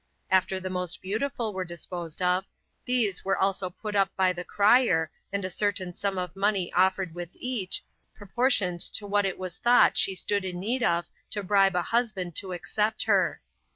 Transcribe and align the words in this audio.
After 0.31 0.59
the 0.59 0.71
most 0.71 0.99
beautiful 0.99 1.53
were 1.53 1.63
disposed 1.63 2.23
of, 2.23 2.47
these 2.85 3.23
were 3.23 3.37
also 3.37 3.69
put 3.69 3.95
up 3.95 4.09
by 4.15 4.33
the 4.33 4.43
crier, 4.43 5.11
and 5.31 5.45
a 5.45 5.51
certain 5.51 5.93
sum 5.93 6.17
of 6.17 6.35
money 6.35 6.73
offered 6.73 7.13
with 7.13 7.29
each, 7.35 7.83
proportioned 8.15 8.79
to 8.95 9.05
what 9.05 9.27
it 9.27 9.37
was 9.37 9.59
thought 9.59 9.99
she 9.99 10.15
stood 10.15 10.43
in 10.43 10.59
need 10.59 10.81
of 10.81 11.07
to 11.29 11.43
bribe 11.43 11.75
a 11.75 11.83
husband 11.83 12.35
to 12.37 12.51
accept 12.51 13.03
her. 13.03 13.41